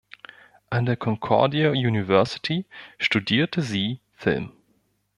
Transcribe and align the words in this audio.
An 0.71 0.87
der 0.87 0.97
Concordia 0.97 1.69
University 1.73 2.65
studierte 2.97 3.61
sie 3.61 3.99
Film. 4.15 4.51